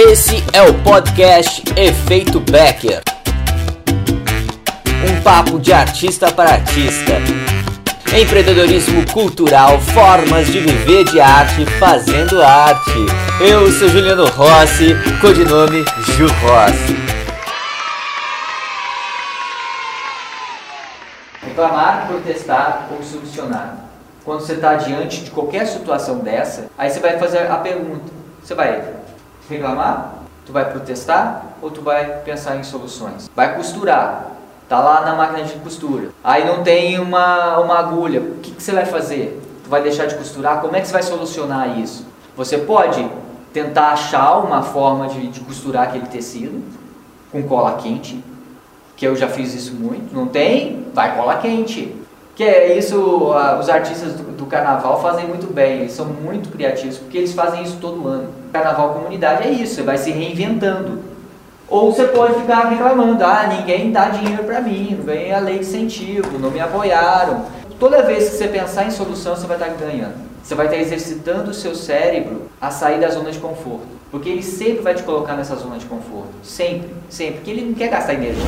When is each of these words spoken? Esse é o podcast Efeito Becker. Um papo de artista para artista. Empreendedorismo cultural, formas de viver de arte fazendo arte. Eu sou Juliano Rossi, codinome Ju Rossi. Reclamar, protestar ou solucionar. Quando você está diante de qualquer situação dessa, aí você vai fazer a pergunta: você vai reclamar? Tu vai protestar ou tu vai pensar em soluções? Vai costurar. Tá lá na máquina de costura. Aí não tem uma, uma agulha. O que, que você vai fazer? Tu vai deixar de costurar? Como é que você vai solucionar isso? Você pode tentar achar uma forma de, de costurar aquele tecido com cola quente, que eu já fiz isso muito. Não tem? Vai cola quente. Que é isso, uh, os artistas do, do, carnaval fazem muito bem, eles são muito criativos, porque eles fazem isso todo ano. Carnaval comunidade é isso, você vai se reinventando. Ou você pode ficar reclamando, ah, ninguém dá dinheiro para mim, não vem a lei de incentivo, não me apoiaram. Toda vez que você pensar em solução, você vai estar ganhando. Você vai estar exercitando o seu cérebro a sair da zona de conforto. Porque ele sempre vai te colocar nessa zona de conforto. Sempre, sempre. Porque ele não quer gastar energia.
Esse 0.00 0.36
é 0.52 0.62
o 0.62 0.80
podcast 0.84 1.60
Efeito 1.76 2.38
Becker. 2.38 3.02
Um 5.04 5.20
papo 5.24 5.58
de 5.58 5.72
artista 5.72 6.32
para 6.32 6.50
artista. 6.50 7.14
Empreendedorismo 8.16 9.04
cultural, 9.12 9.80
formas 9.80 10.46
de 10.46 10.60
viver 10.60 11.02
de 11.02 11.20
arte 11.20 11.66
fazendo 11.80 12.40
arte. 12.40 12.92
Eu 13.40 13.72
sou 13.72 13.88
Juliano 13.88 14.24
Rossi, 14.26 14.94
codinome 15.20 15.84
Ju 16.16 16.28
Rossi. 16.28 16.96
Reclamar, 21.44 22.06
protestar 22.06 22.88
ou 22.92 23.02
solucionar. 23.02 23.78
Quando 24.24 24.42
você 24.42 24.52
está 24.52 24.76
diante 24.76 25.24
de 25.24 25.30
qualquer 25.32 25.66
situação 25.66 26.20
dessa, 26.20 26.70
aí 26.78 26.88
você 26.88 27.00
vai 27.00 27.18
fazer 27.18 27.50
a 27.50 27.56
pergunta: 27.56 28.12
você 28.40 28.54
vai 28.54 28.97
reclamar? 29.48 30.14
Tu 30.44 30.52
vai 30.52 30.70
protestar 30.70 31.44
ou 31.60 31.70
tu 31.70 31.82
vai 31.82 32.20
pensar 32.20 32.56
em 32.56 32.62
soluções? 32.62 33.30
Vai 33.34 33.54
costurar. 33.56 34.32
Tá 34.68 34.80
lá 34.80 35.00
na 35.00 35.14
máquina 35.14 35.44
de 35.44 35.54
costura. 35.54 36.10
Aí 36.22 36.46
não 36.46 36.62
tem 36.62 36.98
uma, 36.98 37.58
uma 37.58 37.78
agulha. 37.78 38.20
O 38.20 38.34
que, 38.36 38.50
que 38.50 38.62
você 38.62 38.72
vai 38.72 38.84
fazer? 38.84 39.40
Tu 39.64 39.70
vai 39.70 39.82
deixar 39.82 40.06
de 40.06 40.14
costurar? 40.14 40.60
Como 40.60 40.76
é 40.76 40.80
que 40.80 40.86
você 40.86 40.92
vai 40.92 41.02
solucionar 41.02 41.78
isso? 41.78 42.06
Você 42.36 42.58
pode 42.58 43.08
tentar 43.52 43.92
achar 43.92 44.38
uma 44.38 44.62
forma 44.62 45.08
de, 45.08 45.28
de 45.28 45.40
costurar 45.40 45.88
aquele 45.88 46.06
tecido 46.06 46.62
com 47.32 47.42
cola 47.42 47.76
quente, 47.76 48.22
que 48.96 49.06
eu 49.06 49.16
já 49.16 49.28
fiz 49.28 49.54
isso 49.54 49.74
muito. 49.74 50.14
Não 50.14 50.26
tem? 50.26 50.86
Vai 50.94 51.16
cola 51.16 51.36
quente. 51.36 51.94
Que 52.38 52.44
é 52.44 52.78
isso, 52.78 52.96
uh, 52.96 53.58
os 53.58 53.68
artistas 53.68 54.12
do, 54.12 54.22
do, 54.22 54.46
carnaval 54.46 55.02
fazem 55.02 55.26
muito 55.26 55.52
bem, 55.52 55.80
eles 55.80 55.90
são 55.90 56.06
muito 56.06 56.50
criativos, 56.50 56.96
porque 56.96 57.18
eles 57.18 57.32
fazem 57.32 57.64
isso 57.64 57.78
todo 57.80 58.06
ano. 58.06 58.28
Carnaval 58.52 58.94
comunidade 58.94 59.48
é 59.48 59.50
isso, 59.50 59.74
você 59.74 59.82
vai 59.82 59.98
se 59.98 60.12
reinventando. 60.12 61.00
Ou 61.68 61.92
você 61.92 62.04
pode 62.04 62.34
ficar 62.34 62.68
reclamando, 62.68 63.24
ah, 63.24 63.48
ninguém 63.48 63.90
dá 63.90 64.10
dinheiro 64.10 64.44
para 64.44 64.60
mim, 64.60 64.94
não 64.96 65.04
vem 65.04 65.32
a 65.32 65.40
lei 65.40 65.54
de 65.54 65.66
incentivo, 65.66 66.38
não 66.38 66.52
me 66.52 66.60
apoiaram. 66.60 67.46
Toda 67.76 68.04
vez 68.04 68.28
que 68.28 68.36
você 68.36 68.46
pensar 68.46 68.84
em 68.84 68.92
solução, 68.92 69.34
você 69.34 69.48
vai 69.48 69.56
estar 69.56 69.70
ganhando. 69.70 70.14
Você 70.40 70.54
vai 70.54 70.66
estar 70.66 70.78
exercitando 70.78 71.50
o 71.50 71.54
seu 71.54 71.74
cérebro 71.74 72.42
a 72.60 72.70
sair 72.70 73.00
da 73.00 73.08
zona 73.08 73.32
de 73.32 73.40
conforto. 73.40 73.88
Porque 74.12 74.28
ele 74.28 74.44
sempre 74.44 74.80
vai 74.82 74.94
te 74.94 75.02
colocar 75.02 75.34
nessa 75.34 75.56
zona 75.56 75.76
de 75.76 75.86
conforto. 75.86 76.30
Sempre, 76.44 76.88
sempre. 77.10 77.34
Porque 77.34 77.50
ele 77.50 77.62
não 77.62 77.74
quer 77.74 77.88
gastar 77.88 78.14
energia. 78.14 78.44